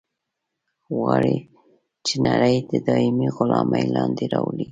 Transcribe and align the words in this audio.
غواړي 0.95 1.35
چې 2.05 2.13
نړۍ 2.27 2.55
د 2.71 2.73
دایمي 2.87 3.27
غلامي 3.37 3.83
لاندې 3.95 4.25
راولي. 4.33 4.59